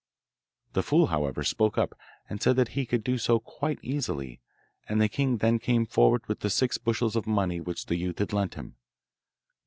[0.73, 1.93] The fool, however, spoke up,
[2.27, 4.41] and said that he could do so quite easily,
[4.89, 8.17] and the king then came forward with the six bushels of money which the youth
[8.17, 8.77] had lent him.